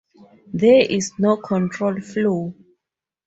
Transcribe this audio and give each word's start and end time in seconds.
There 0.51 0.83
is 0.89 1.11
no 1.19 1.37
control 1.37 2.01
flow. 2.01 2.55